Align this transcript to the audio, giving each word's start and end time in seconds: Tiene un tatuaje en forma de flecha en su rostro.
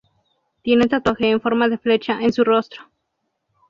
Tiene 0.63 0.81
un 0.81 0.89
tatuaje 0.89 1.29
en 1.29 1.39
forma 1.39 1.69
de 1.69 1.77
flecha 1.77 2.23
en 2.23 2.33
su 2.33 2.43
rostro. 2.43 2.89